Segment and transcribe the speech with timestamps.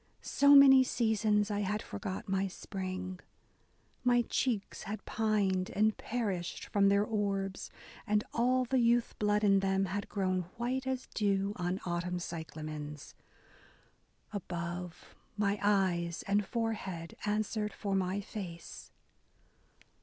[0.23, 3.19] So many seasons I had forgot my spring;
[4.03, 7.69] My cheeks had pined and perished from their orbs.
[8.07, 13.13] And all the youth blood in them had grown white As dew on autumn cyclamens:
[14.33, 18.91] above My eyes and forehead answered for my face."